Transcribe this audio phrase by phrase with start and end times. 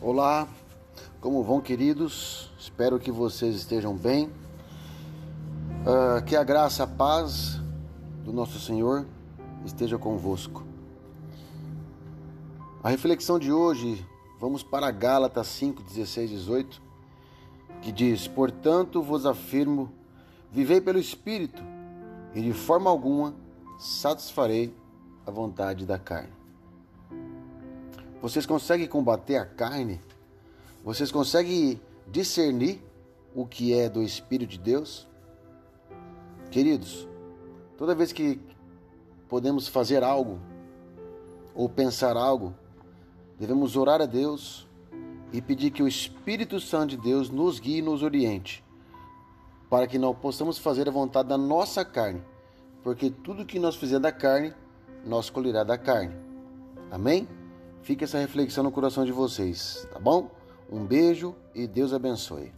[0.00, 0.46] Olá,
[1.20, 2.52] como vão, queridos?
[2.56, 4.26] Espero que vocês estejam bem.
[5.82, 7.60] Uh, que a graça, a paz
[8.24, 9.04] do nosso Senhor
[9.66, 10.62] esteja convosco.
[12.80, 14.06] A reflexão de hoje,
[14.38, 16.80] vamos para Gálatas 5, 16, 18,
[17.82, 19.92] que diz: Portanto vos afirmo,
[20.52, 21.60] vivei pelo Espírito,
[22.36, 23.34] e de forma alguma
[23.80, 24.72] satisfarei
[25.26, 26.37] a vontade da carne.
[28.20, 30.00] Vocês conseguem combater a carne?
[30.84, 32.82] Vocês conseguem discernir
[33.34, 35.06] o que é do Espírito de Deus?
[36.50, 37.06] Queridos,
[37.76, 38.40] toda vez que
[39.28, 40.40] podemos fazer algo
[41.54, 42.54] ou pensar algo,
[43.38, 44.66] devemos orar a Deus
[45.32, 48.64] e pedir que o Espírito Santo de Deus nos guie e nos oriente,
[49.68, 52.22] para que não possamos fazer a vontade da nossa carne,
[52.82, 54.52] porque tudo que nós fizer da carne,
[55.04, 56.16] nós colherá da carne.
[56.90, 57.28] Amém?
[57.82, 60.30] Fique essa reflexão no coração de vocês, tá bom?
[60.70, 62.52] Um beijo e Deus abençoe.